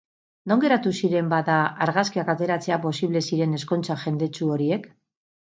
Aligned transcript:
Non 0.51 0.61
geratu 0.61 0.93
ziren, 0.99 1.29
bada, 1.33 1.57
argazkiak 1.87 2.31
ateratzea 2.35 2.79
posible 2.87 3.23
ziren 3.29 3.55
ezkontza 3.61 4.01
jendetsu 4.07 4.53
horiek? 4.57 4.91